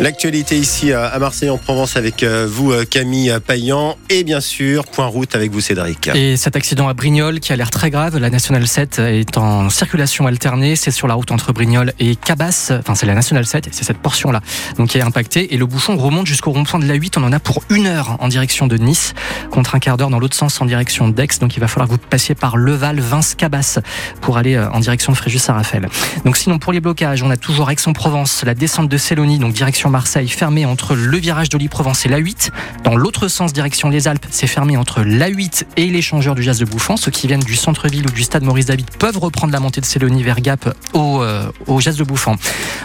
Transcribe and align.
L'actualité 0.00 0.56
ici 0.56 0.94
à 0.94 1.18
Marseille 1.18 1.50
en 1.50 1.58
Provence 1.58 1.98
avec 1.98 2.22
euh, 2.22 2.48
vous 2.50 2.72
euh, 2.72 2.86
Camille 2.86 3.36
Payan 3.46 3.98
et 4.08 4.24
bien 4.24 4.40
sûr 4.40 4.86
point 4.86 5.04
route 5.04 5.34
avec 5.34 5.52
vous 5.52 5.60
Cédric. 5.60 6.08
Et 6.14 6.38
cet 6.38 6.56
accident 6.56 6.88
à 6.88 6.94
Brignoles 6.94 7.38
qui 7.38 7.52
a 7.52 7.56
l'air 7.56 7.70
très 7.70 7.90
grave, 7.90 8.16
la 8.16 8.30
nationale 8.30 8.66
7 8.66 8.98
est 8.98 9.36
en 9.36 9.68
circulation 9.68 10.26
alternée, 10.26 10.74
c'est 10.74 10.90
sur 10.90 11.06
la 11.06 11.12
route 11.12 11.30
entre 11.32 11.52
Brignoles 11.52 11.92
et 11.98 12.16
Cabas, 12.16 12.72
enfin 12.78 12.94
c'est 12.94 13.04
la 13.04 13.14
nationale 13.14 13.44
7, 13.44 13.68
c'est 13.72 13.84
cette 13.84 13.98
portion 13.98 14.30
là 14.32 14.40
donc 14.78 14.88
qui 14.88 14.96
est 14.96 15.02
impactée. 15.02 15.52
Et 15.52 15.58
le 15.58 15.66
bouchon 15.66 15.98
remonte 15.98 16.26
jusqu'au 16.26 16.52
rond-point 16.52 16.80
de 16.80 16.86
la 16.86 16.94
8, 16.94 17.18
on 17.18 17.24
en 17.24 17.32
a 17.34 17.38
pour 17.38 17.62
une 17.68 17.86
heure 17.86 18.16
en 18.20 18.28
direction 18.28 18.66
de 18.66 18.78
Nice 18.78 19.12
contre 19.50 19.74
un 19.74 19.80
quart 19.80 19.98
d'heure 19.98 20.08
dans 20.08 20.18
l'autre 20.18 20.36
sens 20.36 20.62
en 20.62 20.64
direction 20.64 21.10
d'Aix, 21.10 21.28
donc 21.42 21.56
il 21.56 21.60
va 21.60 21.68
falloir 21.68 21.88
que 21.88 21.92
vous 21.92 21.98
passiez 21.98 22.34
par 22.34 22.56
Leval, 22.56 23.00
Vince, 23.00 23.34
Cabas 23.34 23.80
pour 24.22 24.38
aller 24.38 24.54
euh, 24.54 24.70
en 24.70 24.80
direction 24.80 25.12
de 25.12 25.18
Fréjus-Saint-Raphaël. 25.18 25.90
Donc 26.24 26.38
sinon 26.38 26.58
pour 26.58 26.72
les 26.72 26.80
blocages, 26.80 27.22
on 27.22 27.30
a 27.30 27.36
toujours 27.36 27.70
Aix-en-Provence, 27.70 28.44
la 28.46 28.54
descente 28.54 28.88
de 28.88 28.96
Célonie, 28.96 29.38
donc 29.38 29.52
direction 29.52 29.89
Marseille 29.90 30.28
fermé 30.28 30.64
entre 30.64 30.94
le 30.94 31.18
virage 31.18 31.48
d'Oli-Provence 31.48 32.06
et 32.06 32.08
l'A8. 32.08 32.50
Dans 32.84 32.96
l'autre 32.96 33.28
sens, 33.28 33.52
direction 33.52 33.90
les 33.90 34.08
Alpes, 34.08 34.26
c'est 34.30 34.46
fermé 34.46 34.76
entre 34.76 35.02
l'A8 35.02 35.64
et 35.76 35.86
l'échangeur 35.86 36.34
du 36.34 36.42
Jazz 36.42 36.58
de 36.58 36.64
Bouffant. 36.64 36.96
Ceux 36.96 37.10
qui 37.10 37.26
viennent 37.26 37.40
du 37.40 37.56
centre-ville 37.56 38.06
ou 38.06 38.10
du 38.10 38.22
stade 38.22 38.42
Maurice 38.42 38.66
David 38.66 38.90
peuvent 38.98 39.18
reprendre 39.18 39.52
la 39.52 39.60
montée 39.60 39.80
de 39.80 39.86
Célonie 39.86 40.22
vers 40.22 40.40
Gap 40.40 40.74
au, 40.94 41.22
euh, 41.22 41.50
Jazz 41.78 41.96
de 41.96 42.04
Bouffant. 42.04 42.36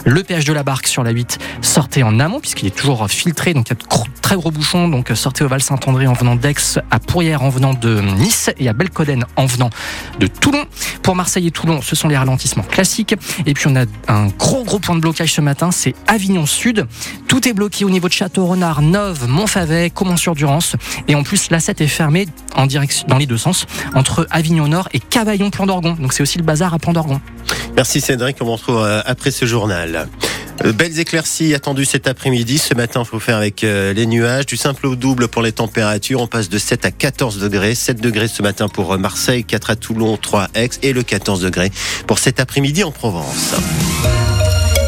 Le 0.06 0.24
péage 0.24 0.46
de 0.46 0.54
la 0.54 0.64
Barque 0.64 0.88
sur 0.88 1.04
l'A8, 1.04 1.38
sortez 1.62 2.04
en 2.04 2.20
amont 2.20 2.40
puisqu'il 2.40 2.68
est 2.68 2.76
toujours 2.76 3.10
filtré, 3.10 3.54
donc 3.54 3.68
il 3.68 3.72
y 3.72 3.74
a 3.74 3.76
de 3.76 3.88
très 4.26 4.36
gros 4.38 4.50
bouchons. 4.50 4.88
Donc 4.88 5.12
sortez 5.14 5.44
au 5.44 5.48
Val-Saint-André 5.48 6.08
en 6.08 6.14
venant 6.14 6.36
d'Aix, 6.36 6.80
à 6.90 6.98
Pourrières 6.98 7.44
en 7.44 7.50
venant 7.50 7.76
de 7.76 8.02
Nice 8.02 8.50
et 8.58 8.68
à 8.68 8.74
Belcoden 8.74 9.24
en 9.36 9.46
venant 9.46 9.70
de 10.20 10.26
Toulon. 10.26 10.66
Pour 11.04 11.16
Marseille 11.16 11.46
et 11.46 11.52
Toulon, 11.52 11.80
ce 11.84 11.96
sont 11.96 12.08
les 12.08 12.18
ralentissements 12.18 12.64
classiques. 12.64 13.14
Et 13.46 13.54
puis 13.54 13.68
on 13.68 13.76
a 13.76 13.86
un 14.08 14.26
gros 14.30 14.64
gros 14.64 14.80
point 14.80 14.96
de 14.96 15.00
blocage 15.00 15.32
ce 15.32 15.42
matin, 15.42 15.70
c'est 15.70 15.94
Avignon 16.08 16.48
Sud. 16.48 16.88
Tout 17.28 17.48
est 17.48 17.54
bloqué 17.54 17.86
au 17.86 17.92
niveau 17.92 18.08
de 18.08 18.14
Château-Renard, 18.14 18.82
Nove, 18.82 19.28
Montfavet, 19.28 19.92
Comont-sur-Durance. 19.92 20.76
Et 21.08 21.14
en 21.14 21.22
plus, 21.22 21.52
la 21.52 21.60
7 21.60 21.82
est 21.82 21.88
fermée 21.88 22.26
en 22.56 22.66
direction, 22.66 23.06
dans 23.08 23.20
les 23.20 23.28
deux 23.28 23.38
sens, 23.38 23.68
entre 23.94 24.26
Avignon 24.32 24.68
Nord 24.68 24.90
et 24.94 25.00
Cavaillon-Plan 25.00 25.68
d'Orgon. 25.68 25.98
Donc 26.00 26.14
c'est 26.14 26.24
aussi 26.24 26.40
le 26.40 26.44
bazar 26.44 26.74
à 26.74 26.80
Plan 26.80 26.94
d'Orgon. 26.94 27.22
Merci 27.76 28.02
Cédric, 28.02 28.38
on 28.42 28.46
vous 28.46 28.54
retrouve 28.54 28.78
euh, 28.78 29.02
après 29.06 29.30
ce 29.30 29.46
journal. 29.46 30.08
Euh, 30.64 30.72
belles 30.72 31.00
éclaircies 31.00 31.54
attendues 31.54 31.86
cet 31.86 32.08
après-midi. 32.08 32.58
Ce 32.58 32.74
matin, 32.74 33.02
il 33.04 33.08
faut 33.08 33.20
faire 33.20 33.38
avec 33.38 33.64
euh, 33.64 33.94
les 33.94 34.06
nuages. 34.06 34.46
Du 34.46 34.58
simple 34.58 34.88
au 34.88 34.96
double 34.96 35.28
pour 35.28 35.42
les 35.42 35.52
températures. 35.52 36.22
On 36.22 36.28
passe 36.28 36.50
de 36.50 36.58
7 36.58 36.86
à 36.86 36.92
14 36.92 37.40
degrés. 37.40 37.76
7 37.76 38.00
degrés 38.00 38.28
ce 38.28 38.42
matin 38.42 38.68
pour 38.68 38.98
Marseille, 38.98 39.44
4 39.44 39.70
à 39.72 39.76
Toulon, 39.76 40.18
3 40.18 40.44
à 40.44 40.50
Aix 40.56 40.70
et 40.82 40.94
le 40.94 41.04
14 41.04 41.42
degrés 41.42 41.72
pour 42.08 42.20
cet 42.20 42.40
après-midi 42.40 42.84
en 42.84 42.92
Provence. 42.92 43.56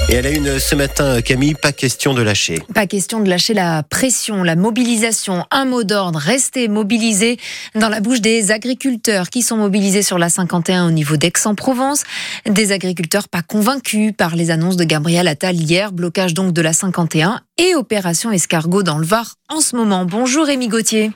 Et 0.09 0.13
elle 0.13 0.25
a 0.25 0.30
une 0.30 0.58
ce 0.58 0.73
matin, 0.73 1.22
Camille, 1.22 1.53
pas 1.53 1.73
question 1.73 2.13
de 2.13 2.22
lâcher. 2.22 2.61
Pas 2.73 2.88
question 2.88 3.19
de 3.19 3.30
lâcher 3.30 3.53
la 3.53 3.83
pression, 3.83 4.41
la 4.41 4.55
mobilisation. 4.55 5.45
Un 5.52 5.66
mot 5.66 5.83
d'ordre, 5.83 6.17
rester 6.17 6.69
mobilisé 6.69 7.38
dans 7.75 7.89
la 7.89 8.00
bouche 8.00 8.22
des 8.22 8.52
agriculteurs 8.52 9.30
qui 9.30 9.41
sont 9.41 9.58
mobilisés 9.58 10.03
sur 10.03 10.17
la 10.17 10.30
51 10.30 10.88
au 10.88 10.91
niveau 10.91 11.17
d'Aix-en-Provence. 11.17 12.03
Des 12.45 12.72
agriculteurs 12.72 13.28
pas 13.28 13.41
convaincus 13.41 14.13
par 14.17 14.38
les 14.38 14.50
annonces 14.50 14.78
de 14.78 14.85
Gabriel 14.85 15.28
Attal 15.28 15.58
hier, 15.58 15.91
blocage 15.91 16.33
donc 16.33 16.53
de 16.53 16.61
la 16.61 16.72
51 16.72 17.41
et 17.58 17.75
opération 17.75 18.31
escargot 18.31 18.83
dans 18.83 19.00
le 19.00 19.05
Var 19.05 19.35
en 19.50 19.59
ce 19.59 19.75
moment. 19.75 20.05
Bonjour 20.05 20.45
Rémi 20.45 20.69
Gauthier. 20.69 21.11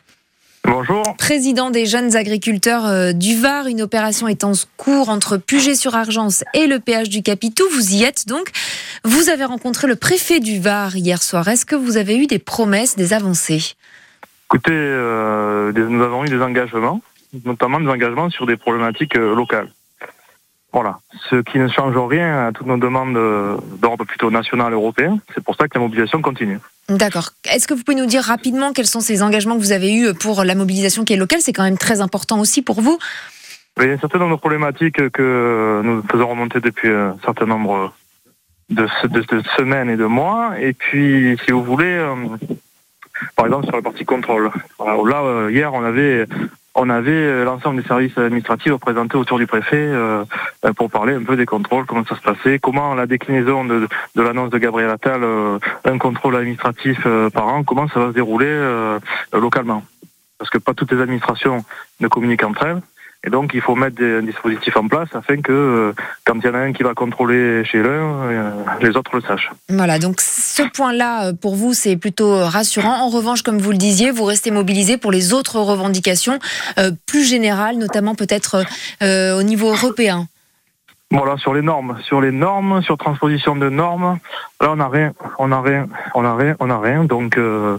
Bonjour. 0.72 1.04
Président 1.18 1.70
des 1.70 1.86
jeunes 1.86 2.16
agriculteurs 2.16 2.86
euh, 2.86 3.12
du 3.12 3.36
Var, 3.36 3.68
une 3.68 3.82
opération 3.82 4.30
est 4.30 4.46
en 4.46 4.54
cours 4.78 5.10
entre 5.10 5.36
Puget-sur-Argence 5.36 6.46
et 6.54 6.66
le 6.66 6.80
péage 6.80 7.10
du 7.10 7.22
Capitou. 7.22 7.66
Vous 7.74 7.94
y 7.94 8.04
êtes 8.06 8.26
donc. 8.26 8.52
Vous 9.04 9.28
avez 9.28 9.44
rencontré 9.44 9.90
le 9.90 9.98
préfet 9.98 10.40
du 10.40 10.62
Var 10.62 10.96
hier 10.96 11.22
soir. 11.22 11.50
Est-ce 11.50 11.66
que 11.66 11.76
vous 11.76 11.98
avez 11.98 12.16
eu 12.18 12.26
des 12.26 12.40
promesses, 12.40 12.96
des 12.96 13.12
avancées? 13.12 13.74
Écoutez, 14.46 14.72
euh, 14.72 15.74
nous 15.74 16.02
avons 16.02 16.24
eu 16.24 16.30
des 16.30 16.42
engagements, 16.42 17.02
notamment 17.44 17.82
des 17.82 17.90
engagements 17.90 18.30
sur 18.30 18.46
des 18.46 18.56
problématiques 18.56 19.18
euh, 19.18 19.36
locales. 19.36 19.70
Voilà. 20.72 21.00
Ce 21.30 21.36
qui 21.42 21.60
ne 21.60 21.68
change 21.68 21.98
rien 21.98 22.48
à 22.48 22.54
toutes 22.54 22.68
nos 22.68 22.78
demandes 22.78 23.16
d'ordre 23.82 24.06
plutôt 24.06 24.32
national 24.32 24.72
européen. 24.72 25.20
C'est 25.36 25.44
pour 25.44 25.58
ça 25.58 25.68
que 25.68 25.74
la 25.74 25.82
mobilisation 25.82 26.22
continue. 26.22 26.60
D'accord. 26.98 27.32
Est-ce 27.52 27.68
que 27.68 27.74
vous 27.74 27.84
pouvez 27.84 27.98
nous 27.98 28.06
dire 28.06 28.24
rapidement 28.24 28.74
quels 28.74 28.88
sont 28.88 29.00
ces 29.00 29.24
engagements 29.24 29.56
que 29.56 29.62
vous 29.62 29.72
avez 29.72 29.94
eus 29.94 30.14
pour 30.14 30.44
la 30.44 30.56
mobilisation 30.56 31.04
qui 31.04 31.14
est 31.14 31.18
locale? 31.18 31.40
C'est 31.42 31.54
quand 31.54 31.64
même 31.64 31.78
très 31.78 32.02
important 32.02 32.40
aussi 32.40 32.62
pour 32.62 32.82
vous. 32.82 32.98
Il 33.80 33.88
y 33.88 33.92
a 33.92 33.98
certaines 33.98 34.30
de 34.30 34.36
problématiques 34.36 35.10
que 35.12 35.82
nous 35.84 36.04
faisons 36.12 36.28
remonter 36.28 36.60
depuis 36.60 36.90
un 36.90 37.18
certain 37.24 37.46
nombre 37.46 37.94
de, 38.70 38.88
semaines 39.58 39.90
et 39.90 39.98
de 39.98 40.06
mois. 40.06 40.60
Et 40.60 40.74
puis, 40.74 41.38
si 41.46 41.52
vous 41.52 41.64
voulez, 41.64 41.86
euh, 41.86 42.16
par 43.36 43.46
exemple 43.46 43.66
sur 43.68 43.76
la 43.76 43.82
partie 43.82 44.06
contrôle. 44.06 44.52
Là, 44.80 45.22
euh, 45.24 45.52
hier, 45.52 45.74
on 45.74 45.84
avait 45.84 46.26
on 46.76 46.90
avait 46.90 47.12
euh, 47.12 47.44
l'ensemble 47.44 47.82
des 47.82 47.88
services 47.88 48.18
administratifs 48.18 48.72
représentés 48.72 49.18
autour 49.18 49.38
du 49.38 49.48
préfet 49.48 49.76
euh, 49.76 50.24
euh, 50.66 50.74
pour 50.74 50.90
parler 50.90 51.14
un 51.14 51.24
peu 51.24 51.36
des 51.36 51.46
contrôles, 51.46 51.86
comment 51.86 52.06
ça 52.06 52.16
se 52.16 52.22
passait, 52.22 52.60
comment 52.60 52.96
la 52.96 53.08
déclinaison 53.08 53.66
de, 53.66 53.88
de 54.16 54.22
l'annonce 54.22 54.50
de 54.50 54.58
Gabriel 54.58 54.90
Attal, 54.90 55.22
un 55.84 55.98
contrôle 55.98 56.36
administratif 56.36 57.06
par 57.34 57.48
an, 57.48 57.64
comment 57.64 57.88
ça 57.90 58.00
va 58.00 58.08
se 58.08 58.14
dérouler 58.14 58.98
localement. 59.34 59.84
Parce 60.38 60.50
que 60.50 60.58
pas 60.58 60.74
toutes 60.74 60.92
les 60.92 61.02
administrations 61.02 61.64
ne 62.00 62.08
communiquent 62.08 62.44
entre 62.44 62.66
elles. 62.66 62.82
Et 63.24 63.30
donc, 63.30 63.52
il 63.54 63.62
faut 63.62 63.76
mettre 63.76 63.98
des 63.98 64.22
dispositifs 64.24 64.76
en 64.76 64.88
place 64.88 65.10
afin 65.14 65.38
que, 65.42 65.52
euh, 65.52 65.94
quand 66.26 66.34
il 66.40 66.46
y 66.46 66.50
en 66.50 66.56
a 66.56 66.60
un 66.60 66.74
qui 66.74 66.82
va 66.82 66.96
contrôler 66.96 67.64
chez 67.64 67.84
l'un, 67.84 67.90
euh, 67.90 68.52
les 68.82 68.98
autres 68.98 69.16
le 69.16 69.22
sachent. 69.22 69.52
Voilà, 69.70 70.00
donc 70.00 70.20
ce 70.22 70.64
point-là, 70.64 71.28
euh, 71.28 71.34
pour 71.34 71.56
vous, 71.56 71.74
c'est 71.76 71.98
plutôt 71.98 72.36
rassurant. 72.44 72.96
En 72.96 73.10
revanche, 73.10 73.44
comme 73.44 73.60
vous 73.60 73.72
le 73.72 73.78
disiez, 73.78 74.10
vous 74.10 74.24
restez 74.24 74.50
mobilisé 74.50 74.98
pour 74.98 75.12
les 75.12 75.34
autres 75.34 75.60
revendications 75.60 76.40
plus 77.06 77.24
générales, 77.24 77.78
notamment 77.78 78.16
peut-être 78.16 78.64
au 79.02 79.44
niveau 79.44 79.70
européen. 79.72 80.28
Voilà, 81.12 81.36
sur 81.38 81.54
les 81.54 81.62
normes, 81.62 81.98
sur 82.06 82.22
les 82.22 82.32
normes, 82.32 82.82
sur 82.84 82.98
transposition 82.98 83.56
de 83.58 83.70
normes, 83.70 84.18
là 84.62 84.72
on 84.72 84.78
n'a 84.78 84.88
rien, 84.88 85.12
on 85.40 85.50
n'a 85.50 85.62
rien, 85.62 85.88
on 86.16 86.22
n'a 86.22 86.36
rien, 86.36 86.56
on 86.62 86.68
n'a 86.68 86.80
rien, 86.80 87.04
donc 87.04 87.38
euh, 87.38 87.78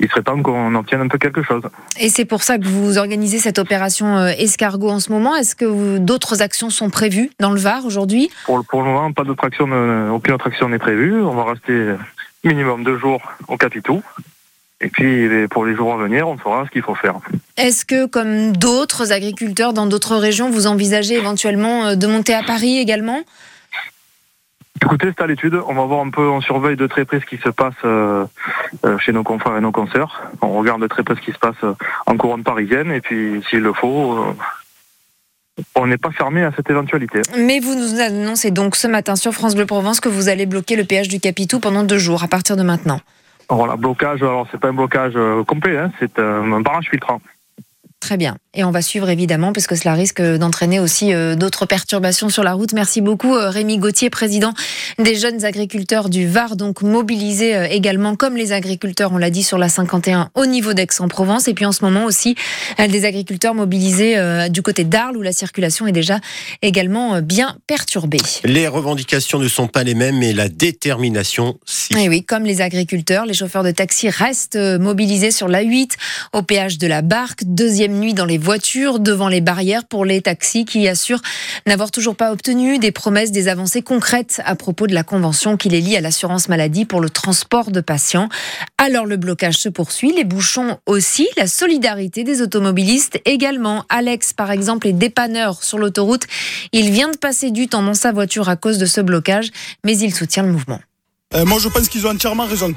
il 0.00 0.08
serait 0.10 0.22
temps 0.22 0.42
qu'on 0.42 0.74
obtienne 0.74 1.00
un 1.00 1.08
peu 1.08 1.16
quelque 1.16 1.42
chose. 1.42 1.62
Et 1.98 2.10
c'est 2.10 2.26
pour 2.26 2.42
ça 2.42 2.58
que 2.58 2.66
vous 2.66 2.98
organisez 2.98 3.38
cette 3.38 3.58
opération 3.58 4.18
euh, 4.18 4.32
escargot 4.38 4.90
en 4.90 5.00
ce 5.00 5.10
moment. 5.10 5.34
Est-ce 5.34 5.56
que 5.56 5.96
d'autres 5.96 6.42
actions 6.42 6.68
sont 6.68 6.90
prévues 6.90 7.30
dans 7.40 7.52
le 7.52 7.58
Var 7.58 7.86
aujourd'hui? 7.86 8.30
Pour, 8.44 8.62
pour, 8.66 8.82
le 8.82 8.88
moment, 8.88 9.10
pas 9.12 9.24
d'autres 9.24 9.44
actions, 9.44 9.68
aucune 10.12 10.34
autre 10.34 10.48
action 10.48 10.68
n'est 10.68 10.78
prévue. 10.78 11.22
On 11.22 11.32
va 11.32 11.44
rester 11.52 11.94
minimum 12.44 12.84
deux 12.84 12.98
jours 12.98 13.22
au 13.48 13.56
Capitou. 13.56 14.02
Et 14.84 14.90
puis 14.90 15.26
pour 15.48 15.64
les 15.64 15.74
jours 15.74 15.94
à 15.94 15.96
venir, 15.96 16.28
on 16.28 16.36
fera 16.36 16.66
ce 16.66 16.70
qu'il 16.70 16.82
faut 16.82 16.94
faire. 16.94 17.14
Est-ce 17.56 17.86
que, 17.86 18.04
comme 18.04 18.54
d'autres 18.54 19.12
agriculteurs 19.12 19.72
dans 19.72 19.86
d'autres 19.86 20.16
régions, 20.16 20.50
vous 20.50 20.66
envisagez 20.66 21.14
éventuellement 21.14 21.86
euh, 21.86 21.94
de 21.94 22.06
monter 22.06 22.34
à 22.34 22.42
Paris 22.42 22.76
également? 22.78 23.22
Écoutez, 24.82 25.08
c'est 25.16 25.24
à 25.24 25.26
l'étude. 25.26 25.58
On 25.66 25.72
va 25.72 25.86
voir 25.86 26.04
un 26.04 26.10
peu, 26.10 26.28
on 26.28 26.42
surveille 26.42 26.76
de 26.76 26.86
très 26.86 27.06
près 27.06 27.18
ce 27.18 27.24
qui 27.24 27.38
se 27.38 27.48
passe 27.48 27.72
euh, 27.86 28.26
euh, 28.84 28.98
chez 28.98 29.12
nos 29.12 29.22
confrères 29.22 29.56
et 29.56 29.62
nos 29.62 29.72
consoeurs. 29.72 30.30
On 30.42 30.52
regarde 30.58 30.82
de 30.82 30.86
très 30.86 31.02
près 31.02 31.14
ce 31.14 31.22
qui 31.22 31.32
se 31.32 31.38
passe 31.38 31.56
en 32.04 32.16
couronne 32.18 32.42
parisienne. 32.42 32.92
Et 32.92 33.00
puis, 33.00 33.42
s'il 33.48 33.60
le 33.60 33.72
faut, 33.72 34.36
on 35.76 35.86
n'est 35.86 35.96
pas 35.96 36.10
fermé 36.10 36.42
à 36.42 36.52
cette 36.54 36.68
éventualité. 36.68 37.22
Mais 37.38 37.58
vous 37.60 37.74
nous 37.74 38.00
annoncez 38.00 38.50
donc 38.50 38.76
ce 38.76 38.86
matin 38.86 39.16
sur 39.16 39.32
France 39.32 39.54
Bleu 39.54 39.64
Provence 39.64 40.00
que 40.00 40.10
vous 40.10 40.28
allez 40.28 40.44
bloquer 40.44 40.76
le 40.76 40.84
péage 40.84 41.08
du 41.08 41.20
Capitou 41.20 41.58
pendant 41.60 41.84
deux 41.84 41.96
jours 41.96 42.22
à 42.22 42.28
partir 42.28 42.56
de 42.58 42.62
maintenant. 42.62 43.00
Voilà, 43.50 43.76
blocage, 43.76 44.22
alors 44.22 44.46
c'est 44.50 44.58
pas 44.58 44.68
un 44.68 44.72
blocage 44.72 45.12
euh, 45.16 45.44
complet, 45.44 45.76
hein, 45.76 45.92
c'est 45.98 46.18
un 46.18 46.60
barrage 46.60 46.88
filtrant. 46.90 47.20
Très 48.04 48.18
bien. 48.18 48.36
Et 48.52 48.64
on 48.64 48.70
va 48.70 48.82
suivre 48.82 49.08
évidemment, 49.08 49.54
parce 49.54 49.66
que 49.66 49.74
cela 49.74 49.94
risque 49.94 50.20
d'entraîner 50.20 50.78
aussi 50.78 51.14
euh, 51.14 51.36
d'autres 51.36 51.64
perturbations 51.64 52.28
sur 52.28 52.44
la 52.44 52.52
route. 52.52 52.74
Merci 52.74 53.00
beaucoup, 53.00 53.34
euh, 53.34 53.48
Rémi 53.48 53.78
Gauthier, 53.78 54.10
président 54.10 54.52
des 54.98 55.16
jeunes 55.16 55.42
agriculteurs 55.46 56.10
du 56.10 56.28
Var, 56.28 56.54
donc 56.56 56.82
mobilisés 56.82 57.56
euh, 57.56 57.66
également, 57.66 58.14
comme 58.14 58.36
les 58.36 58.52
agriculteurs, 58.52 59.12
on 59.14 59.16
l'a 59.16 59.30
dit, 59.30 59.42
sur 59.42 59.56
la 59.56 59.70
51 59.70 60.28
au 60.34 60.44
niveau 60.44 60.74
d'Aix-en-Provence. 60.74 61.48
Et 61.48 61.54
puis 61.54 61.64
en 61.64 61.72
ce 61.72 61.82
moment 61.82 62.04
aussi, 62.04 62.34
des 62.78 63.06
agriculteurs 63.06 63.54
mobilisés 63.54 64.18
du 64.50 64.60
côté 64.60 64.84
d'Arles, 64.84 65.16
où 65.16 65.22
la 65.22 65.32
circulation 65.32 65.86
est 65.86 65.92
déjà 65.92 66.20
également 66.60 67.22
bien 67.22 67.56
perturbée. 67.66 68.20
Les 68.44 68.68
revendications 68.68 69.38
ne 69.38 69.48
sont 69.48 69.66
pas 69.66 69.82
les 69.82 69.94
mêmes, 69.94 70.18
mais 70.18 70.34
la 70.34 70.50
détermination, 70.50 71.58
si. 71.64 71.94
Et 71.96 72.08
oui, 72.10 72.22
comme 72.22 72.44
les 72.44 72.60
agriculteurs, 72.60 73.24
les 73.24 73.34
chauffeurs 73.34 73.64
de 73.64 73.70
taxi 73.70 74.10
restent 74.10 74.56
mobilisés 74.56 75.30
sur 75.30 75.48
la 75.48 75.62
8 75.62 75.96
au 76.34 76.42
péage 76.42 76.76
de 76.76 76.86
la 76.86 77.00
Barque. 77.00 77.40
Deuxième 77.44 77.93
nuit 77.94 78.14
dans 78.14 78.24
les 78.24 78.38
voitures 78.38 78.98
devant 78.98 79.28
les 79.28 79.40
barrières 79.40 79.84
pour 79.84 80.04
les 80.04 80.20
taxis 80.20 80.64
qui 80.64 80.86
assurent 80.88 81.22
n'avoir 81.66 81.90
toujours 81.90 82.16
pas 82.16 82.32
obtenu 82.32 82.78
des 82.78 82.92
promesses, 82.92 83.32
des 83.32 83.48
avancées 83.48 83.82
concrètes 83.82 84.40
à 84.44 84.54
propos 84.54 84.86
de 84.86 84.94
la 84.94 85.02
convention 85.02 85.56
qui 85.56 85.68
les 85.68 85.80
lie 85.80 85.96
à 85.96 86.00
l'assurance 86.00 86.48
maladie 86.48 86.84
pour 86.84 87.00
le 87.00 87.10
transport 87.10 87.70
de 87.70 87.80
patients. 87.80 88.28
Alors 88.78 89.06
le 89.06 89.16
blocage 89.16 89.56
se 89.56 89.68
poursuit, 89.68 90.12
les 90.12 90.24
bouchons 90.24 90.78
aussi, 90.86 91.28
la 91.36 91.46
solidarité 91.46 92.24
des 92.24 92.42
automobilistes 92.42 93.20
également. 93.24 93.84
Alex, 93.88 94.32
par 94.32 94.50
exemple, 94.50 94.86
est 94.86 94.92
dépanneur 94.92 95.62
sur 95.62 95.78
l'autoroute. 95.78 96.24
Il 96.72 96.90
vient 96.90 97.10
de 97.10 97.16
passer 97.16 97.50
du 97.50 97.68
temps 97.68 97.82
dans 97.82 97.94
sa 97.94 98.12
voiture 98.12 98.48
à 98.48 98.56
cause 98.56 98.78
de 98.78 98.86
ce 98.86 99.00
blocage, 99.00 99.50
mais 99.84 99.96
il 99.98 100.14
soutient 100.14 100.42
le 100.42 100.52
mouvement. 100.52 100.80
Euh, 101.34 101.44
moi, 101.44 101.58
je 101.58 101.68
pense 101.68 101.88
qu'ils 101.88 102.06
ont 102.06 102.10
entièrement 102.10 102.46
raison. 102.46 102.72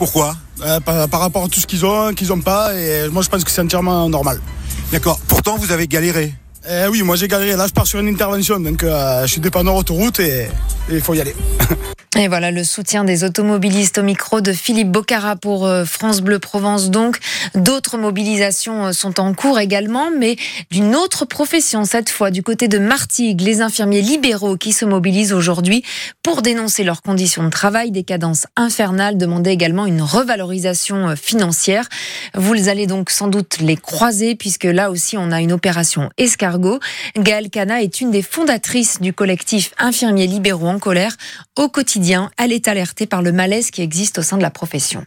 Pourquoi 0.00 0.34
Euh, 0.62 0.80
par, 0.80 1.08
par 1.10 1.20
rapport 1.20 1.44
à 1.44 1.48
tout 1.48 1.60
ce 1.60 1.66
qu'ils 1.66 1.84
ont, 1.84 2.14
qu'ils 2.14 2.28
n'ont 2.28 2.40
pas, 2.40 2.74
et 2.74 3.08
moi, 3.10 3.22
je 3.22 3.28
pense 3.28 3.44
que 3.44 3.50
c'est 3.50 3.60
entièrement 3.60 4.08
normal. 4.08 4.40
D'accord. 4.92 5.20
Pourtant, 5.28 5.58
vous 5.58 5.72
avez 5.72 5.86
galéré. 5.86 6.32
Euh, 6.66 6.88
oui, 6.90 7.02
moi, 7.02 7.16
j'ai 7.16 7.28
galéré. 7.28 7.54
Là, 7.54 7.66
je 7.66 7.72
pars 7.74 7.86
sur 7.86 8.00
une 8.00 8.08
intervention, 8.08 8.58
donc 8.60 8.82
euh, 8.82 9.22
je 9.26 9.32
suis 9.32 9.40
dépendant 9.42 9.76
autoroute 9.76 10.18
et 10.20 10.48
il 10.90 11.02
faut 11.02 11.12
y 11.12 11.20
aller. 11.20 11.36
Et 12.20 12.28
voilà 12.28 12.50
le 12.50 12.64
soutien 12.64 13.04
des 13.04 13.24
automobilistes 13.24 13.96
au 13.96 14.02
micro 14.02 14.42
de 14.42 14.52
Philippe 14.52 14.90
Bocara 14.90 15.36
pour 15.36 15.66
euh, 15.66 15.86
France 15.86 16.20
Bleu 16.20 16.38
Provence. 16.38 16.90
Donc, 16.90 17.16
d'autres 17.54 17.96
mobilisations 17.96 18.88
euh, 18.88 18.92
sont 18.92 19.20
en 19.20 19.32
cours 19.32 19.58
également, 19.58 20.10
mais 20.14 20.36
d'une 20.70 20.94
autre 20.94 21.24
profession 21.24 21.86
cette 21.86 22.10
fois, 22.10 22.30
du 22.30 22.42
côté 22.42 22.68
de 22.68 22.78
Martigues, 22.78 23.40
les 23.40 23.62
infirmiers 23.62 24.02
libéraux 24.02 24.58
qui 24.58 24.74
se 24.74 24.84
mobilisent 24.84 25.32
aujourd'hui 25.32 25.82
pour 26.22 26.42
dénoncer 26.42 26.84
leurs 26.84 27.00
conditions 27.00 27.42
de 27.42 27.48
travail, 27.48 27.90
des 27.90 28.02
cadences 28.02 28.46
infernales, 28.54 29.16
demander 29.16 29.48
également 29.48 29.86
une 29.86 30.02
revalorisation 30.02 31.08
euh, 31.08 31.16
financière. 31.16 31.88
Vous 32.34 32.68
allez 32.68 32.86
donc 32.86 33.08
sans 33.08 33.28
doute 33.28 33.56
les 33.62 33.78
croiser 33.78 34.34
puisque 34.34 34.64
là 34.64 34.90
aussi 34.90 35.16
on 35.16 35.32
a 35.32 35.40
une 35.40 35.52
opération 35.52 36.10
escargot. 36.18 36.80
Gaëlle 37.16 37.48
Cana 37.48 37.80
est 37.80 38.02
une 38.02 38.10
des 38.10 38.20
fondatrices 38.20 39.00
du 39.00 39.14
collectif 39.14 39.72
Infirmiers 39.78 40.26
libéraux 40.26 40.68
en 40.68 40.78
colère. 40.78 41.16
Au 41.56 41.70
quotidien, 41.70 42.09
elle 42.38 42.52
est 42.52 42.68
alertée 42.68 43.06
par 43.06 43.22
le 43.22 43.32
malaise 43.32 43.70
qui 43.70 43.82
existe 43.82 44.18
au 44.18 44.22
sein 44.22 44.36
de 44.36 44.42
la 44.42 44.50
profession. 44.50 45.04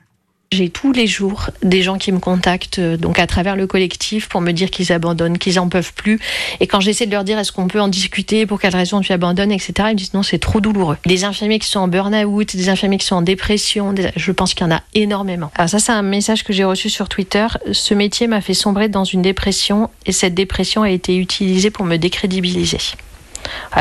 J'ai 0.51 0.69
tous 0.69 0.91
les 0.91 1.07
jours 1.07 1.50
des 1.63 1.81
gens 1.81 1.97
qui 1.97 2.11
me 2.11 2.19
contactent 2.19 2.77
euh, 2.77 2.95
donc 2.95 3.17
à 3.17 3.25
travers 3.25 3.55
le 3.55 3.65
collectif 3.65 4.29
pour 4.29 4.39
me 4.39 4.51
dire 4.51 4.69
qu'ils 4.69 4.91
abandonnent, 4.91 5.39
qu'ils 5.39 5.59
en 5.59 5.67
peuvent 5.67 5.94
plus. 5.94 6.19
Et 6.59 6.67
quand 6.67 6.79
j'essaie 6.79 7.07
de 7.07 7.11
leur 7.11 7.23
dire 7.23 7.39
est-ce 7.39 7.51
qu'on 7.51 7.67
peut 7.67 7.81
en 7.81 7.88
discuter, 7.88 8.45
pour 8.45 8.61
quelle 8.61 8.75
raison 8.75 9.01
tu 9.01 9.11
abandonnes, 9.11 9.51
etc., 9.51 9.73
ils 9.79 9.94
me 9.94 9.94
disent 9.95 10.13
non, 10.13 10.21
c'est 10.21 10.38
trop 10.38 10.61
douloureux. 10.61 10.97
Des 11.07 11.23
infirmiers 11.23 11.57
qui 11.57 11.67
sont 11.67 11.79
en 11.79 11.88
burn-out, 11.88 12.55
des 12.55 12.69
infirmiers 12.69 13.00
qui 13.00 13.07
sont 13.07 13.15
en 13.15 13.23
dépression, 13.23 13.95
je 14.15 14.31
pense 14.31 14.53
qu'il 14.53 14.67
y 14.67 14.69
en 14.69 14.75
a 14.75 14.83
énormément. 14.94 15.50
Alors 15.55 15.69
ça, 15.69 15.79
c'est 15.79 15.91
un 15.91 16.03
message 16.03 16.44
que 16.44 16.53
j'ai 16.53 16.65
reçu 16.65 16.88
sur 16.88 17.09
Twitter. 17.09 17.47
Ce 17.71 17.95
métier 17.95 18.27
m'a 18.27 18.41
fait 18.41 18.53
sombrer 18.53 18.89
dans 18.89 19.05
une 19.05 19.23
dépression 19.23 19.89
et 20.05 20.11
cette 20.11 20.35
dépression 20.35 20.83
a 20.83 20.91
été 20.91 21.17
utilisée 21.17 21.71
pour 21.71 21.85
me 21.85 21.97
décrédibiliser. 21.97 22.77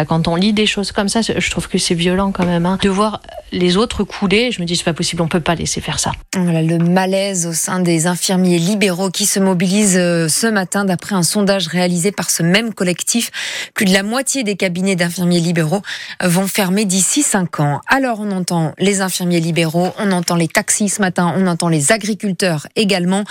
Quand 0.09 0.29
on 0.29 0.35
lit 0.37 0.53
des 0.53 0.67
choses 0.67 0.93
comme 0.93 1.09
ça, 1.09 1.21
je 1.23 1.51
trouve 1.51 1.69
que 1.69 1.79
c'est 1.79 1.95
violent 1.95 2.33
quand 2.33 2.47
même. 2.47 2.67
hein. 2.67 2.79
De 2.83 2.89
voir 2.89 3.21
les 3.53 3.77
autres 3.77 4.03
couler, 4.03 4.51
je 4.51 4.61
me 4.61 4.67
dis 4.67 4.77
c'est 4.77 4.85
pas 4.85 4.95
possible, 4.95 5.23
on 5.23 5.29
peut 5.29 5.41
pas 5.41 5.55
laisser 5.55 5.81
faire 5.81 5.99
ça. 5.99 6.13
Voilà 6.35 6.63
le 6.63 6.79
malaise 6.79 7.47
au 7.47 7.53
sein 7.53 7.81
des 7.81 8.07
infirmiers 8.07 8.59
libéraux 8.59 9.11
qui 9.11 9.27
se 9.27 9.39
mobilisent 9.39 9.99
euh, 9.99 10.27
ce 10.29 10.47
matin 10.47 10.85
d'après 10.85 11.15
un 11.15 11.23
sondage 11.23 11.69
réalisé 11.69 12.13
par 12.13 12.31
ce 12.31 12.43
même 12.43 12.73
collectif. 12.73 13.31
Plus 13.75 13.85
de 13.85 13.93
la 13.93 14.03
moitié 14.03 14.43
des 14.43 14.57
cabinets 14.57 14.97
d'infirmiers 14.97 15.41
libéraux 15.41 15.83
vont 16.23 16.47
fermer 16.47 16.87
d'ici 16.87 17.23
5 17.23 17.61
ans. 17.61 17.81
Alors 17.89 18.21
on 18.21 18.31
entend 18.31 18.73
les 18.79 19.03
infirmiers 19.03 19.41
libéraux, 19.41 19.91
on 19.99 20.11
entend 20.13 20.37
les 20.37 20.49
taxis 20.49 20.89
ce 20.89 21.03
matin, 21.03 21.35
on 21.37 21.47
entend 21.47 21.69
les 21.69 21.93
agriculteurs 21.93 22.67
également. 22.75 23.25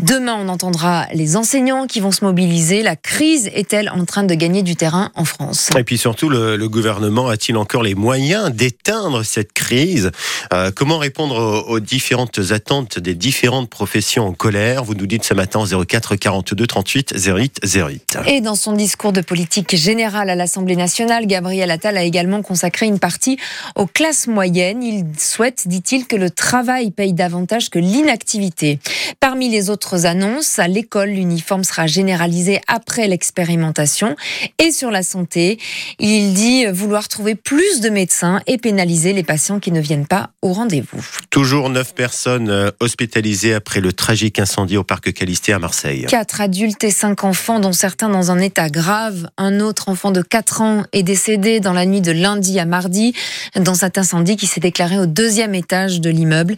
Demain 0.00 0.36
on 0.38 0.48
entendra 0.48 1.06
les 1.12 1.36
enseignants 1.36 1.86
qui 1.86 1.98
vont 2.00 2.12
se 2.12 2.24
mobiliser. 2.24 2.82
La 2.82 2.94
crise 2.94 3.50
est-elle 3.52 3.88
en 3.88 4.04
train 4.04 4.22
de 4.22 4.34
gagner 4.34 4.62
du 4.62 4.76
terrain 4.76 5.10
en 5.16 5.24
France? 5.24 5.70
Et 5.76 5.82
puis 5.82 5.98
surtout, 5.98 6.28
le, 6.28 6.56
le 6.56 6.68
gouvernement 6.68 7.28
a-t-il 7.28 7.56
encore 7.56 7.82
les 7.82 7.96
moyens 7.96 8.52
d'éteindre 8.52 9.24
cette 9.24 9.55
crise 9.56 10.10
Euh, 10.52 10.70
Comment 10.74 10.98
répondre 10.98 11.64
aux, 11.66 11.72
aux 11.72 11.80
différentes 11.80 12.38
attentes 12.50 12.98
des 12.98 13.14
différentes 13.14 13.70
professions 13.70 14.26
en 14.28 14.32
colère? 14.32 14.84
Vous 14.84 14.94
nous 14.94 15.06
dites 15.06 15.24
ce 15.24 15.34
matin 15.34 15.60
au 15.60 15.84
04 15.84 16.14
42 16.16 16.66
38 16.66 17.14
08 17.16 17.60
08. 17.64 18.18
Et 18.26 18.40
dans 18.40 18.54
son 18.54 18.72
discours 18.72 19.12
de 19.12 19.22
politique 19.22 19.74
générale 19.74 20.28
à 20.30 20.34
l'Assemblée 20.34 20.76
nationale, 20.76 21.26
Gabriel 21.26 21.70
Attal 21.70 21.96
a 21.96 22.04
également 22.04 22.42
consacré 22.42 22.86
une 22.86 22.98
partie 22.98 23.38
aux 23.74 23.86
classes 23.86 24.26
moyennes. 24.26 24.82
Il 24.82 25.04
souhaite, 25.18 25.66
dit-il, 25.66 26.06
que 26.06 26.16
le 26.16 26.30
travail 26.30 26.90
paye 26.90 27.14
davantage 27.14 27.70
que 27.70 27.78
l'inactivité. 27.78 28.78
Parmi 29.20 29.48
les 29.48 29.70
autres 29.70 30.04
annonces, 30.04 30.58
à 30.58 30.68
l'école, 30.68 31.08
l'uniforme 31.10 31.64
sera 31.64 31.86
généralisé 31.86 32.60
après 32.68 33.08
l'expérimentation. 33.08 34.14
Et 34.58 34.70
sur 34.70 34.90
la 34.90 35.02
santé, 35.02 35.58
il 35.98 36.34
dit 36.34 36.66
vouloir 36.66 37.08
trouver 37.08 37.34
plus 37.34 37.80
de 37.80 37.88
médecins 37.88 38.40
et 38.46 38.58
pénaliser 38.58 39.12
les 39.14 39.22
patients 39.22 39.45
qui 39.60 39.72
ne 39.72 39.80
viennent 39.80 40.06
pas 40.06 40.30
au 40.42 40.52
rendez-vous. 40.52 41.04
Toujours 41.30 41.70
9 41.70 41.94
personnes 41.94 42.50
euh, 42.50 42.70
hospitalisées 42.80 43.54
après 43.54 43.80
le 43.80 43.92
tragique 43.92 44.38
incendie 44.38 44.76
au 44.76 44.84
parc 44.84 45.12
Calisté 45.12 45.52
à 45.52 45.58
Marseille. 45.58 46.06
Quatre 46.08 46.40
adultes 46.40 46.82
et 46.84 46.90
cinq 46.90 47.24
enfants, 47.24 47.60
dont 47.60 47.72
certains 47.72 48.08
dans 48.08 48.30
un 48.30 48.38
état 48.38 48.68
grave. 48.68 49.28
Un 49.38 49.60
autre 49.60 49.88
enfant 49.88 50.10
de 50.10 50.22
4 50.22 50.60
ans 50.60 50.84
est 50.92 51.02
décédé 51.02 51.60
dans 51.60 51.72
la 51.72 51.86
nuit 51.86 52.00
de 52.00 52.12
lundi 52.12 52.58
à 52.58 52.64
mardi 52.64 53.14
dans 53.54 53.74
cet 53.74 53.98
incendie 53.98 54.36
qui 54.36 54.46
s'est 54.46 54.60
déclaré 54.60 54.98
au 54.98 55.06
deuxième 55.06 55.54
étage 55.54 56.00
de 56.00 56.10
l'immeuble. 56.10 56.56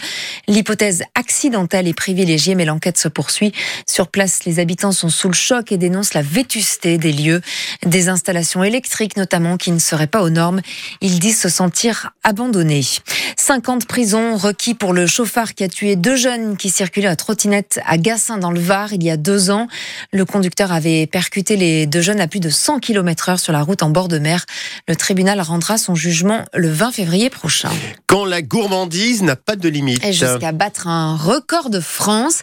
L'hypothèse 0.48 1.02
accidentelle 1.14 1.86
est 1.86 1.94
privilégiée, 1.94 2.54
mais 2.54 2.64
l'enquête 2.64 2.98
se 2.98 3.08
poursuit. 3.08 3.52
Sur 3.86 4.08
place, 4.08 4.44
les 4.44 4.58
habitants 4.58 4.92
sont 4.92 5.10
sous 5.10 5.28
le 5.28 5.34
choc 5.34 5.72
et 5.72 5.76
dénoncent 5.76 6.14
la 6.14 6.22
vétusté 6.22 6.98
des 6.98 7.12
lieux, 7.12 7.40
des 7.84 8.08
installations 8.08 8.64
électriques 8.64 9.16
notamment 9.16 9.56
qui 9.56 9.72
ne 9.72 9.78
seraient 9.78 10.06
pas 10.06 10.22
aux 10.22 10.30
normes. 10.30 10.60
Ils 11.00 11.18
disent 11.18 11.40
se 11.40 11.48
sentir 11.48 12.10
abandonnés. 12.24 12.77
50 12.82 13.86
prisons 13.86 14.36
requis 14.36 14.74
pour 14.74 14.92
le 14.92 15.06
chauffard 15.06 15.54
qui 15.54 15.64
a 15.64 15.68
tué 15.68 15.96
deux 15.96 16.16
jeunes 16.16 16.56
qui 16.56 16.70
circulaient 16.70 17.08
à 17.08 17.16
trottinette 17.16 17.80
à 17.86 17.96
Gassin 17.96 18.38
dans 18.38 18.50
le 18.50 18.60
Var 18.60 18.92
il 18.92 19.02
y 19.02 19.10
a 19.10 19.16
deux 19.16 19.50
ans. 19.50 19.68
Le 20.12 20.24
conducteur 20.24 20.72
avait 20.72 21.06
percuté 21.06 21.56
les 21.56 21.86
deux 21.86 22.00
jeunes 22.00 22.20
à 22.20 22.28
plus 22.28 22.40
de 22.40 22.50
100 22.50 22.80
km 22.80 23.28
heure 23.28 23.40
sur 23.40 23.52
la 23.52 23.62
route 23.62 23.82
en 23.82 23.90
bord 23.90 24.08
de 24.08 24.18
mer. 24.18 24.44
Le 24.86 24.96
tribunal 24.96 25.40
rendra 25.40 25.78
son 25.78 25.94
jugement 25.94 26.44
le 26.54 26.68
20 26.68 26.92
février 26.92 27.30
prochain. 27.30 27.70
Quand 28.08 28.24
la 28.24 28.40
gourmandise 28.40 29.22
n'a 29.22 29.36
pas 29.36 29.54
de 29.54 29.68
limite. 29.68 30.02
Jusqu'à 30.06 30.52
battre 30.52 30.88
un 30.88 31.14
record 31.14 31.68
de 31.68 31.78
France. 31.78 32.40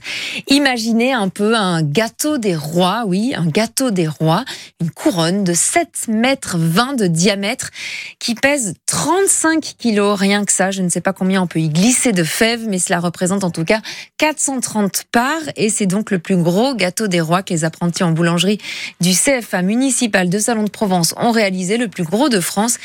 Imaginez 0.47 1.11
un 1.11 1.27
peu 1.29 1.55
un 1.55 1.81
gâteau 1.81 2.37
des 2.37 2.55
rois, 2.55 3.03
oui, 3.07 3.33
un 3.35 3.47
gâteau 3.47 3.89
des 3.89 4.07
rois, 4.07 4.45
une 4.79 4.91
couronne 4.91 5.43
de 5.43 5.55
7 5.55 6.07
mètres 6.07 6.57
20 6.59 6.93
de 6.93 7.07
diamètre 7.07 7.71
qui 8.19 8.35
pèse 8.35 8.75
35 8.85 9.73
kilos, 9.79 10.19
rien 10.19 10.45
que 10.45 10.51
ça. 10.51 10.69
Je 10.69 10.83
ne 10.83 10.89
sais 10.89 11.01
pas 11.01 11.13
combien 11.13 11.41
on 11.41 11.47
peut 11.47 11.57
y 11.57 11.69
glisser 11.69 12.11
de 12.11 12.23
fèves, 12.23 12.67
mais 12.67 12.77
cela 12.77 12.99
représente 12.99 13.43
en 13.43 13.49
tout 13.49 13.65
cas 13.65 13.81
430 14.19 15.05
parts 15.11 15.41
et 15.55 15.71
c'est 15.71 15.87
donc 15.87 16.11
le 16.11 16.19
plus 16.19 16.37
gros 16.37 16.75
gâteau 16.75 17.07
des 17.07 17.21
rois 17.21 17.41
que 17.41 17.51
les 17.51 17.63
apprentis 17.63 18.03
en 18.03 18.11
boulangerie 18.11 18.59
du 19.01 19.13
CFA 19.13 19.63
municipal 19.63 20.29
de 20.29 20.37
Salon 20.37 20.65
de 20.65 20.69
Provence 20.69 21.15
ont 21.17 21.31
réalisé, 21.31 21.77
le 21.77 21.87
plus 21.87 22.03
gros 22.03 22.29
de 22.29 22.39
France. 22.39 22.77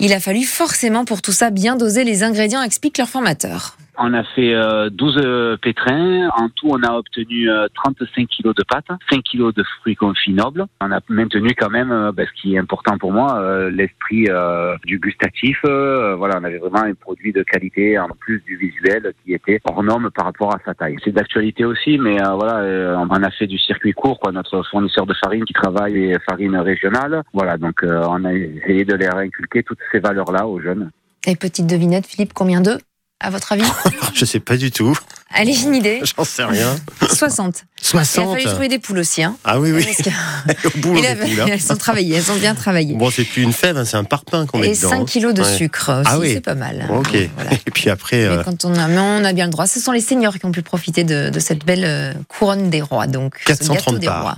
Il 0.00 0.12
a 0.12 0.18
fallu 0.18 0.42
forcément 0.42 1.04
pour 1.04 1.22
tout 1.22 1.30
ça 1.30 1.50
bien 1.50 1.76
doser 1.76 2.02
les 2.02 2.23
ingrédients, 2.24 2.62
explique 2.62 2.98
leur 2.98 3.08
formateur. 3.08 3.76
On 3.96 4.12
a 4.12 4.24
fait 4.24 4.54
euh, 4.54 4.90
12 4.90 5.20
euh, 5.24 5.56
pétrins. 5.56 6.28
En 6.36 6.48
tout, 6.48 6.68
on 6.68 6.82
a 6.82 6.92
obtenu 6.94 7.48
euh, 7.48 7.68
35 7.74 8.26
kilos 8.26 8.54
de 8.54 8.64
pâtes, 8.64 8.88
5 9.08 9.22
kilos 9.22 9.54
de 9.54 9.62
fruits 9.80 9.94
confits 9.94 10.32
nobles. 10.32 10.64
On 10.80 10.90
a 10.90 10.98
maintenu 11.08 11.54
quand 11.56 11.70
même, 11.70 11.92
euh, 11.92 12.10
ben, 12.10 12.26
ce 12.26 12.42
qui 12.42 12.54
est 12.54 12.58
important 12.58 12.98
pour 12.98 13.12
moi, 13.12 13.38
euh, 13.38 13.70
l'esprit 13.70 14.26
euh, 14.28 14.76
du 14.84 14.98
gustatif. 14.98 15.58
Euh, 15.64 16.16
voilà, 16.16 16.38
on 16.40 16.44
avait 16.44 16.58
vraiment 16.58 16.82
un 16.82 16.94
produit 16.94 17.32
de 17.32 17.44
qualité 17.44 17.96
en 17.98 18.08
plus 18.18 18.40
du 18.40 18.56
visuel 18.56 19.12
qui 19.24 19.32
était 19.32 19.60
hors 19.64 19.82
norme 19.84 20.10
par 20.10 20.26
rapport 20.26 20.52
à 20.52 20.58
sa 20.64 20.74
taille. 20.74 20.96
C'est 21.04 21.12
d'actualité 21.12 21.64
aussi, 21.64 21.96
mais 21.96 22.20
euh, 22.20 22.32
voilà, 22.32 22.58
euh, 22.58 22.96
on 22.98 23.22
a 23.22 23.30
fait 23.30 23.46
du 23.46 23.58
circuit 23.58 23.92
court, 23.92 24.18
quoi. 24.18 24.32
Notre 24.32 24.64
fournisseur 24.64 25.06
de 25.06 25.14
farine 25.14 25.44
qui 25.44 25.52
travaille 25.52 25.94
les 25.94 26.18
farines 26.28 26.56
régionales. 26.56 27.22
Voilà, 27.32 27.58
donc 27.58 27.84
euh, 27.84 28.02
on 28.08 28.24
a 28.24 28.32
essayé 28.34 28.84
de 28.84 28.94
leur 28.94 29.16
inculquer 29.18 29.62
toutes 29.62 29.78
ces 29.92 30.00
valeurs-là 30.00 30.48
aux 30.48 30.60
jeunes. 30.60 30.90
Et 31.26 31.36
petite 31.36 31.66
devinette, 31.66 32.06
Philippe, 32.06 32.32
combien 32.34 32.60
d'œufs 32.60 32.80
à 33.20 33.30
votre 33.30 33.52
avis 33.52 33.64
Je 34.14 34.24
sais 34.24 34.40
pas 34.40 34.56
du 34.56 34.70
tout. 34.70 34.96
Allez, 35.32 35.54
une 35.62 35.74
idée 35.74 36.00
J'en 36.16 36.24
sais 36.24 36.44
rien. 36.44 36.76
60. 37.00 37.64
Il 37.92 37.98
a 37.98 38.04
60. 38.04 38.32
fallu 38.34 38.44
trouver 38.44 38.68
des 38.68 38.78
poules 38.78 38.98
aussi. 38.98 39.22
Hein. 39.22 39.36
Ah 39.44 39.58
oui, 39.58 39.72
oui. 39.72 39.84
Parce 39.84 39.96
que- 40.02 40.66
Au 40.68 40.78
boulot 40.80 41.00
poules, 41.00 41.40
hein. 41.40 41.46
Elles 41.50 41.60
sont 41.60 41.76
travaillées, 41.76 42.16
elles 42.16 42.22
sont 42.24 42.36
bien 42.36 42.54
travaillées. 42.54 42.94
Bon, 42.94 43.10
c'est 43.10 43.24
plus 43.24 43.42
une 43.42 43.52
fève, 43.52 43.76
hein, 43.78 43.84
c'est 43.84 43.96
un 43.96 44.04
parpaing 44.04 44.46
qu'on 44.46 44.58
met 44.58 44.68
Et 44.70 44.76
dedans. 44.76 44.90
5 44.90 45.04
kilos 45.06 45.32
de 45.34 45.42
Ouais. 45.42 45.56
sucre 45.56 45.90
aussi, 46.00 46.10
Ah 46.12 46.18
oui. 46.18 46.32
c'est 46.34 46.40
pas 46.40 46.54
mal. 46.54 46.86
Ok. 46.90 47.16
Voilà. 47.36 47.50
Et 47.66 47.70
puis 47.70 47.88
après, 47.90 48.18
Mais 48.18 48.24
euh, 48.26 48.42
quand 48.44 48.64
on 48.64 48.74
a, 48.74 48.86
mais 48.88 48.98
on 48.98 49.24
a 49.24 49.32
bien 49.32 49.46
le 49.46 49.52
droit. 49.52 49.66
Ce 49.66 49.80
sont 49.80 49.92
les 49.92 50.00
seniors 50.02 50.34
qui 50.38 50.44
ont 50.44 50.52
pu 50.52 50.62
profiter 50.62 51.04
de, 51.04 51.30
de 51.30 51.40
cette 51.40 51.64
belle 51.64 51.84
euh, 51.84 52.12
couronne 52.28 52.68
des 52.70 52.82
rois. 52.82 53.06
Donc, 53.06 53.36
ce 53.40 53.44
430 53.46 53.76
gâteau 53.94 53.98
des 53.98 54.08
rois. 54.08 54.36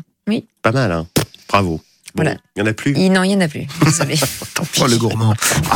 pas 0.63 0.73
mal. 0.73 0.93
Hein. 0.93 1.07
Bravo. 1.49 1.81
Bon, 2.15 2.23
Voilà. 2.23 2.39
Il 2.57 2.61
y 2.61 2.63
en 2.63 2.67
a 2.67 2.73
plus. 2.73 2.95
Il- 2.97 3.13
non, 3.13 3.23
il 3.25 3.29
n'y 3.29 3.37
en 3.37 3.41
a 3.43 3.49
plus. 3.49 3.67
Désolé. 3.85 4.17
Tant 4.55 4.65
pis. 4.65 4.81
Oh, 4.83 4.87
le 4.87 4.97
gourmand. 4.97 5.35